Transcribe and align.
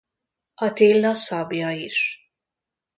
Atilla 0.57 1.13
szablya 1.13 1.71
is. 1.71 2.19